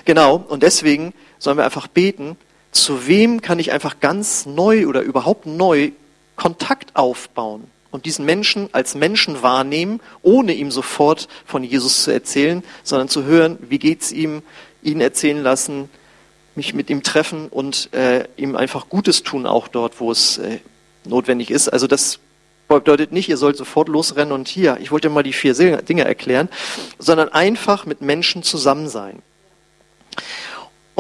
[0.05, 0.37] Genau.
[0.37, 2.37] Und deswegen sollen wir einfach beten,
[2.73, 5.91] zu wem kann ich einfach ganz neu oder überhaupt neu
[6.37, 12.63] Kontakt aufbauen und diesen Menschen als Menschen wahrnehmen, ohne ihm sofort von Jesus zu erzählen,
[12.83, 14.43] sondern zu hören, wie geht's ihm,
[14.83, 15.91] ihn erzählen lassen,
[16.55, 20.59] mich mit ihm treffen und äh, ihm einfach Gutes tun, auch dort, wo es äh,
[21.05, 21.69] notwendig ist.
[21.69, 22.21] Also das
[22.69, 26.49] bedeutet nicht, ihr sollt sofort losrennen und hier, ich wollte mal die vier Dinge erklären,
[26.99, 29.23] sondern einfach mit Menschen zusammen sein.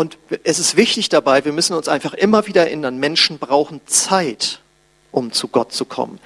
[0.00, 4.60] Und es ist wichtig dabei, wir müssen uns einfach immer wieder erinnern, Menschen brauchen Zeit,
[5.12, 6.18] um zu Gott zu kommen.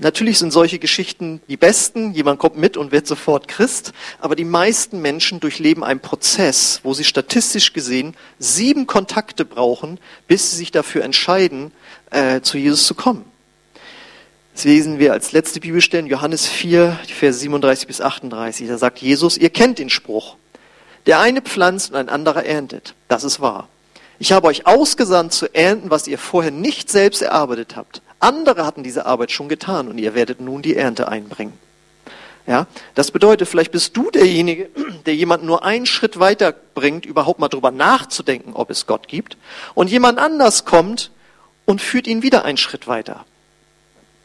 [0.00, 2.12] Natürlich sind solche Geschichten die besten.
[2.12, 3.94] Jemand kommt mit und wird sofort Christ.
[4.18, 10.50] Aber die meisten Menschen durchleben einen Prozess, wo sie statistisch gesehen sieben Kontakte brauchen, bis
[10.50, 11.72] sie sich dafür entscheiden,
[12.10, 13.24] äh, zu Jesus zu kommen.
[14.52, 18.68] Das lesen wir als letzte Bibelstelle Johannes 4, die Verse 37 bis 38.
[18.68, 20.36] Da sagt Jesus, ihr kennt den Spruch.
[21.06, 22.94] Der eine pflanzt und ein anderer erntet.
[23.08, 23.68] Das ist wahr.
[24.18, 28.02] Ich habe euch ausgesandt zu ernten, was ihr vorher nicht selbst erarbeitet habt.
[28.20, 31.58] Andere hatten diese Arbeit schon getan und ihr werdet nun die Ernte einbringen.
[32.46, 34.68] Ja, das bedeutet, vielleicht bist du derjenige,
[35.06, 39.36] der jemanden nur einen Schritt weiter bringt, überhaupt mal drüber nachzudenken, ob es Gott gibt.
[39.74, 41.10] Und jemand anders kommt
[41.64, 43.24] und führt ihn wieder einen Schritt weiter.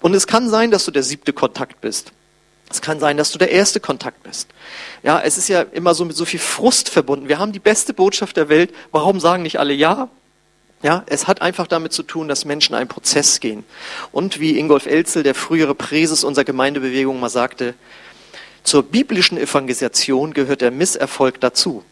[0.01, 2.11] Und es kann sein, dass du der siebte Kontakt bist.
[2.69, 4.49] Es kann sein, dass du der erste Kontakt bist.
[5.01, 7.29] Ja, es ist ja immer so mit so viel Frust verbunden.
[7.29, 8.73] Wir haben die beste Botschaft der Welt.
[8.91, 10.09] Warum sagen nicht alle ja?
[10.83, 13.63] Ja, es hat einfach damit zu tun, dass Menschen einen Prozess gehen.
[14.11, 17.73] Und wie Ingolf Elzel, der frühere Präses unserer Gemeindebewegung, mal sagte,
[18.63, 21.83] zur biblischen Evangelisation gehört der Misserfolg dazu.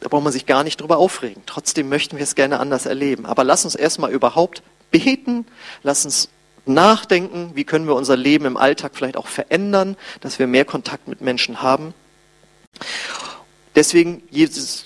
[0.00, 1.42] Da braucht man sich gar nicht drüber aufregen.
[1.46, 3.24] Trotzdem möchten wir es gerne anders erleben.
[3.24, 5.46] Aber lass uns erstmal überhaupt beten,
[5.82, 6.28] lass uns
[6.66, 11.08] nachdenken, wie können wir unser Leben im Alltag vielleicht auch verändern, dass wir mehr Kontakt
[11.08, 11.94] mit Menschen haben.
[13.74, 14.22] Deswegen,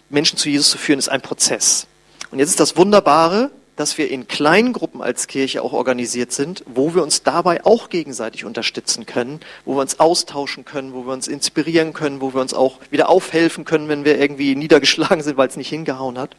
[0.09, 1.87] Menschen zu Jesus zu führen, ist ein Prozess.
[2.31, 6.65] Und jetzt ist das Wunderbare, dass wir in kleinen Gruppen als Kirche auch organisiert sind,
[6.67, 11.13] wo wir uns dabei auch gegenseitig unterstützen können, wo wir uns austauschen können, wo wir
[11.13, 15.37] uns inspirieren können, wo wir uns auch wieder aufhelfen können, wenn wir irgendwie niedergeschlagen sind,
[15.37, 16.35] weil es nicht hingehauen hat.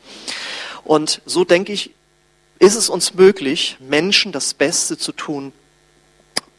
[0.84, 1.92] Und so denke ich,
[2.60, 5.54] ist es uns möglich, Menschen das Beste zu tun,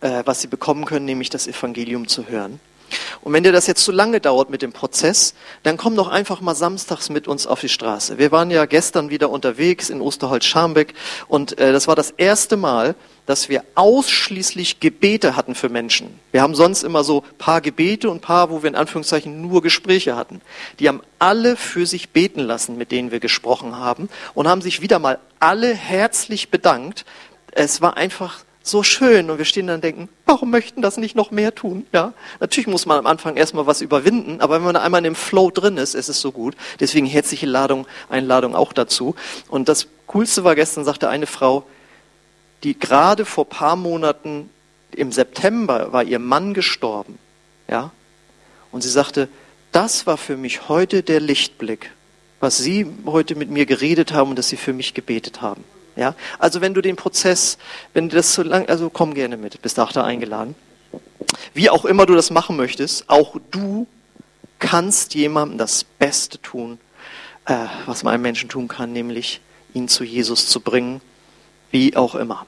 [0.01, 2.59] äh, was sie bekommen können, nämlich das Evangelium zu hören.
[3.23, 6.41] Und wenn dir das jetzt zu lange dauert mit dem Prozess, dann komm doch einfach
[6.41, 8.19] mal samstags mit uns auf die Straße.
[8.19, 10.95] Wir waren ja gestern wieder unterwegs in Osterholz-Scharmbeck
[11.29, 12.95] und äh, das war das erste Mal,
[13.27, 16.19] dass wir ausschließlich Gebete hatten für Menschen.
[16.33, 20.17] Wir haben sonst immer so paar Gebete und paar, wo wir in Anführungszeichen nur Gespräche
[20.17, 20.41] hatten.
[20.81, 24.81] Die haben alle für sich beten lassen, mit denen wir gesprochen haben und haben sich
[24.81, 27.05] wieder mal alle herzlich bedankt.
[27.53, 31.17] Es war einfach so schön und wir stehen dann und denken, warum möchten das nicht
[31.17, 31.87] noch mehr tun?
[31.93, 35.15] Ja, natürlich muss man am Anfang erstmal was überwinden, aber wenn man einmal in dem
[35.15, 36.57] Flow drin ist, ist es so gut.
[36.79, 39.15] Deswegen herzliche Ladung, Einladung auch dazu.
[39.49, 41.65] Und das Coolste war gestern, sagte eine Frau,
[42.63, 44.51] die gerade vor paar Monaten
[44.93, 47.19] im September war ihr Mann gestorben.
[47.69, 47.93] Ja,
[48.73, 49.29] und sie sagte,
[49.73, 51.93] das war für mich heute der Lichtblick,
[52.41, 55.65] was Sie heute mit mir geredet haben und dass Sie für mich gebetet haben.
[56.01, 56.15] Ja?
[56.39, 57.59] Also wenn du den Prozess,
[57.93, 60.55] wenn du das so lang, also komm gerne mit, bist auch da eingeladen.
[61.53, 63.87] Wie auch immer du das machen möchtest, auch du
[64.59, 66.79] kannst jemandem das Beste tun,
[67.45, 69.43] äh, was man einem Menschen tun kann, nämlich
[69.75, 71.03] ihn zu Jesus zu bringen,
[71.71, 72.47] wie auch immer.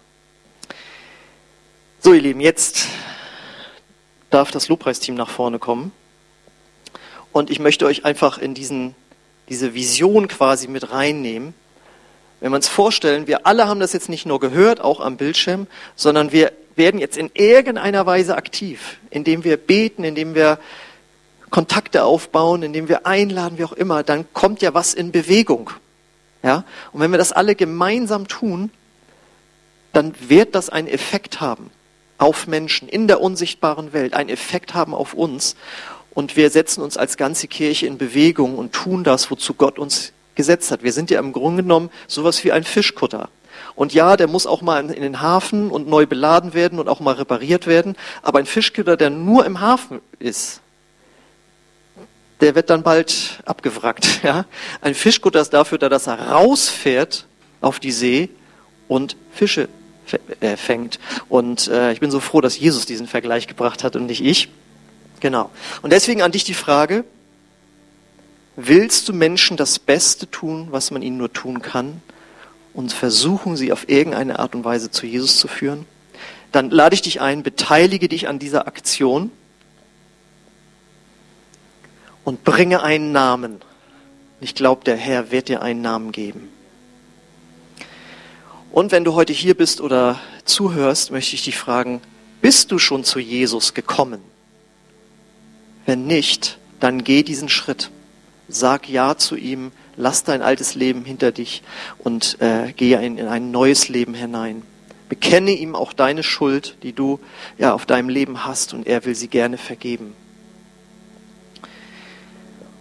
[2.00, 2.86] So, ihr Lieben, jetzt
[4.30, 5.92] darf das Lobpreisteam nach vorne kommen.
[7.32, 8.94] Und ich möchte euch einfach in diesen,
[9.50, 11.52] diese Vision quasi mit reinnehmen,
[12.42, 15.68] wenn wir uns vorstellen, wir alle haben das jetzt nicht nur gehört, auch am Bildschirm,
[15.94, 20.58] sondern wir werden jetzt in irgendeiner Weise aktiv, indem wir beten, indem wir
[21.50, 25.70] Kontakte aufbauen, indem wir einladen, wie auch immer, dann kommt ja was in Bewegung.
[26.42, 26.64] Ja?
[26.90, 28.70] Und wenn wir das alle gemeinsam tun,
[29.92, 31.70] dann wird das einen Effekt haben
[32.18, 35.54] auf Menschen in der unsichtbaren Welt, einen Effekt haben auf uns.
[36.10, 40.12] Und wir setzen uns als ganze Kirche in Bewegung und tun das, wozu Gott uns
[40.34, 40.82] gesetzt hat.
[40.82, 43.28] Wir sind ja im Grunde genommen sowas wie ein Fischkutter.
[43.74, 47.00] Und ja, der muss auch mal in den Hafen und neu beladen werden und auch
[47.00, 47.96] mal repariert werden.
[48.22, 50.60] Aber ein Fischkutter, der nur im Hafen ist,
[52.40, 54.06] der wird dann bald abgewrackt.
[54.22, 54.44] Ja?
[54.80, 57.26] Ein Fischkutter ist dafür da, dass er rausfährt
[57.60, 58.28] auf die See
[58.88, 59.68] und Fische
[60.40, 60.98] äh, fängt.
[61.28, 64.48] Und äh, ich bin so froh, dass Jesus diesen Vergleich gebracht hat und nicht ich.
[65.20, 65.50] Genau.
[65.82, 67.04] Und deswegen an dich die Frage,
[68.56, 72.02] willst du Menschen das Beste tun, was man ihnen nur tun kann
[72.74, 75.86] und versuchen, sie auf irgendeine Art und Weise zu Jesus zu führen?
[76.52, 79.30] Dann lade ich dich ein, beteilige dich an dieser Aktion
[82.24, 83.60] und bringe einen Namen.
[84.40, 86.48] Ich glaube, der Herr wird dir einen Namen geben.
[88.70, 92.00] Und wenn du heute hier bist oder zuhörst, möchte ich dich fragen,
[92.40, 94.20] bist du schon zu Jesus gekommen?
[95.86, 97.90] Wenn nicht, dann geh diesen Schritt.
[98.54, 101.62] Sag Ja zu ihm, lass dein altes Leben hinter dich
[101.98, 104.62] und äh, gehe in, in ein neues Leben hinein.
[105.08, 107.18] Bekenne ihm auch deine Schuld, die du
[107.58, 110.14] ja auf deinem Leben hast, und er will sie gerne vergeben.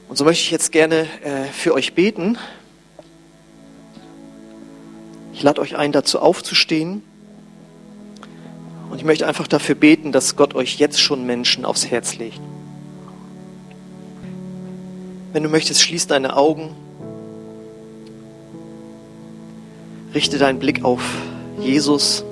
[0.07, 2.38] Und so möchte ich jetzt gerne äh, für euch beten.
[5.34, 7.01] Ich lade euch ein, dazu aufzustehen.
[8.89, 12.41] Und ich möchte einfach dafür beten, dass Gott euch jetzt schon Menschen aufs Herz legt.
[15.34, 16.76] Wenn du möchtest, schließ deine Augen.
[20.13, 21.02] Richte deinen Blick auf
[21.60, 22.26] Jesus.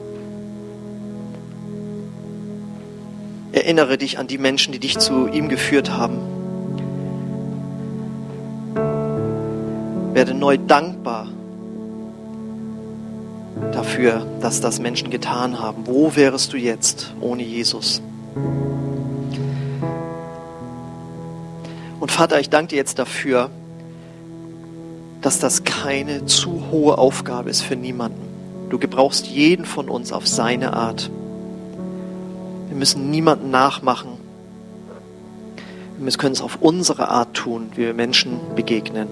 [3.54, 6.20] Erinnere dich an die Menschen, die dich zu ihm geführt haben.
[10.14, 11.28] Werde neu dankbar
[13.72, 15.84] dafür, dass das Menschen getan haben.
[15.86, 18.02] Wo wärest du jetzt ohne Jesus?
[22.19, 23.49] Vater, ich danke dir jetzt dafür,
[25.21, 28.67] dass das keine zu hohe Aufgabe ist für niemanden.
[28.69, 31.10] Du gebrauchst jeden von uns auf seine Art.
[32.67, 34.10] Wir müssen niemanden nachmachen.
[35.97, 39.08] Wir können es auf unsere Art tun, wie wir Menschen begegnen.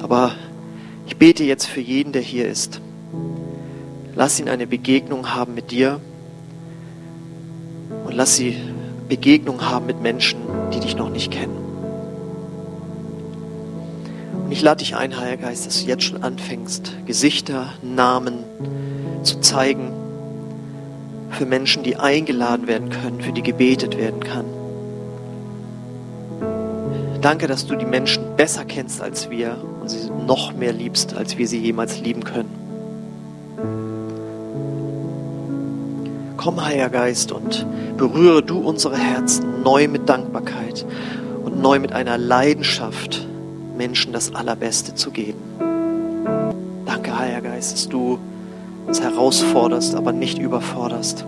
[0.00, 0.32] Aber
[1.06, 2.80] ich bete jetzt für jeden, der hier ist.
[4.14, 6.00] Lass ihn eine Begegnung haben mit dir
[8.06, 8.56] und lass sie
[9.10, 10.38] Begegnung haben mit Menschen,
[10.72, 11.67] die dich noch nicht kennen.
[14.48, 18.44] Und ich lade dich ein, Heiliger Geist, dass du jetzt schon anfängst, Gesichter, Namen
[19.22, 19.92] zu zeigen
[21.28, 24.46] für Menschen, die eingeladen werden können, für die gebetet werden kann.
[27.20, 31.36] Danke, dass du die Menschen besser kennst als wir und sie noch mehr liebst, als
[31.36, 32.48] wir sie jemals lieben können.
[36.38, 37.66] Komm, Heiliger Geist, und
[37.98, 40.86] berühre du unsere Herzen neu mit Dankbarkeit
[41.44, 43.27] und neu mit einer Leidenschaft,
[43.78, 45.38] Menschen das Allerbeste zu geben.
[46.84, 48.18] Danke, Heiliger Geist, dass du
[48.86, 51.24] uns herausforderst, aber nicht überforderst.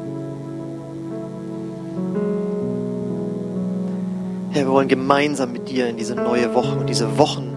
[4.51, 7.57] Herr, wir wollen gemeinsam mit dir in diese neue Woche und diese Wochen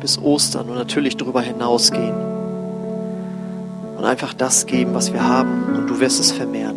[0.00, 2.14] bis Ostern und natürlich darüber hinausgehen
[3.98, 6.76] und einfach das geben, was wir haben und du wirst es vermehren.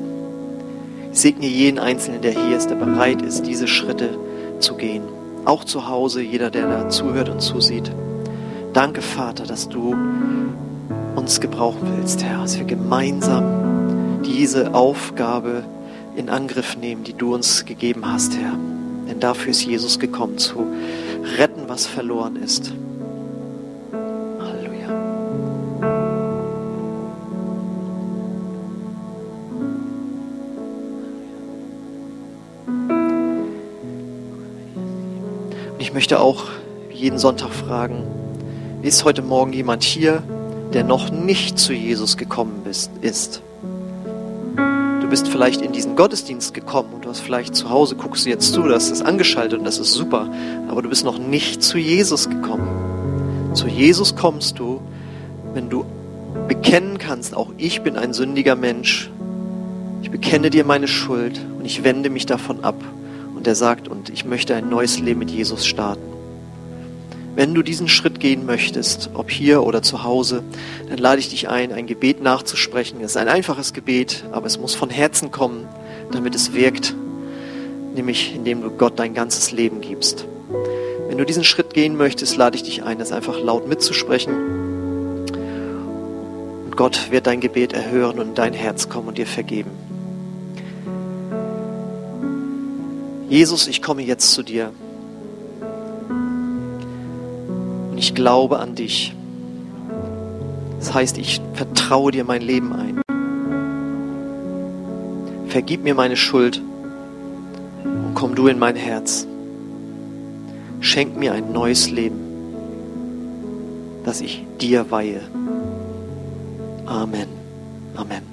[1.13, 4.17] Ich segne jeden Einzelnen, der hier ist, der bereit ist, diese Schritte
[4.59, 5.03] zu gehen.
[5.45, 7.91] Auch zu Hause, jeder, der da zuhört und zusieht.
[8.73, 9.95] Danke, Vater, dass du
[11.15, 15.63] uns gebrauchen willst, Herr, dass wir gemeinsam diese Aufgabe
[16.15, 18.57] in Angriff nehmen, die du uns gegeben hast, Herr.
[19.09, 20.65] Denn dafür ist Jesus gekommen, zu
[21.37, 22.73] retten, was verloren ist.
[35.93, 36.45] Ich möchte auch
[36.91, 38.07] jeden Sonntag fragen,
[38.81, 40.23] ist heute Morgen jemand hier,
[40.73, 42.89] der noch nicht zu Jesus gekommen ist?
[45.13, 48.51] bist vielleicht in diesen Gottesdienst gekommen und du hast vielleicht zu Hause, guckst du jetzt
[48.51, 50.27] zu, das ist angeschaltet und das ist super,
[50.67, 53.53] aber du bist noch nicht zu Jesus gekommen.
[53.53, 54.81] Zu Jesus kommst du,
[55.53, 55.85] wenn du
[56.47, 59.11] bekennen kannst, auch ich bin ein sündiger Mensch.
[60.01, 62.83] Ich bekenne dir meine Schuld und ich wende mich davon ab.
[63.43, 66.01] Und er sagt, und ich möchte ein neues Leben mit Jesus starten.
[67.35, 70.45] Wenn du diesen Schritt gehen möchtest, ob hier oder zu Hause,
[70.87, 73.01] dann lade ich dich ein, ein Gebet nachzusprechen.
[73.01, 75.67] Es ist ein einfaches Gebet, aber es muss von Herzen kommen,
[76.13, 76.95] damit es wirkt,
[77.93, 80.25] nämlich indem du Gott dein ganzes Leben gibst.
[81.09, 84.35] Wenn du diesen Schritt gehen möchtest, lade ich dich ein, das einfach laut mitzusprechen.
[86.63, 89.92] Und Gott wird dein Gebet erhören und in dein Herz kommen und dir vergeben.
[93.33, 94.71] Jesus, ich komme jetzt zu dir.
[97.97, 99.15] ich glaube an dich.
[100.77, 103.01] Das heißt, ich vertraue dir mein Leben ein.
[105.47, 106.61] Vergib mir meine Schuld
[107.83, 109.25] und komm du in mein Herz.
[110.79, 112.19] Schenk mir ein neues Leben,
[114.05, 115.21] das ich dir weihe.
[116.85, 117.29] Amen.
[117.95, 118.32] Amen.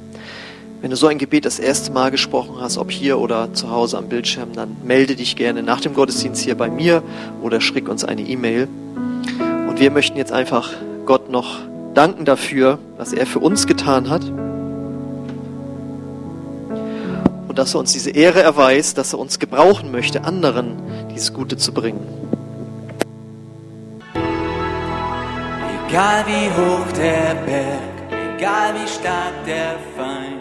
[0.80, 3.98] Wenn du so ein Gebet das erste Mal gesprochen hast, ob hier oder zu Hause
[3.98, 7.02] am Bildschirm, dann melde dich gerne nach dem Gottesdienst hier bei mir
[7.42, 8.66] oder schick uns eine E-Mail.
[9.68, 10.70] Und wir möchten jetzt einfach
[11.04, 11.58] Gott noch
[11.92, 14.24] danken dafür, was er für uns getan hat.
[17.48, 20.78] Und dass er uns diese Ehre erweist, dass er uns gebrauchen möchte, anderen
[21.12, 22.06] dieses Gute zu bringen.
[25.88, 30.39] Egal wie hoch der Berg, egal wie stark der Feind